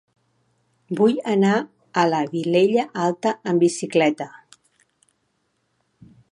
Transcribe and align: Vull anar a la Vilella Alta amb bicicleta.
Vull 0.99 1.19
anar 1.33 1.51
a 2.03 2.07
la 2.13 2.23
Vilella 2.33 2.87
Alta 3.03 3.35
amb 3.53 3.67
bicicleta. 3.67 4.29